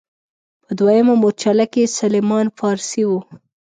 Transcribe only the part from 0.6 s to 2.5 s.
په دویمه مورچله کې سلمان